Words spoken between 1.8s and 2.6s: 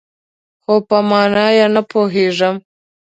پوهیږم